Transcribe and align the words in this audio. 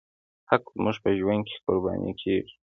حق 0.49 0.63
زموږ 0.75 0.95
په 1.03 1.09
ژوند 1.19 1.43
کې 1.49 1.55
قرباني 1.65 2.13
کېږي. 2.21 2.53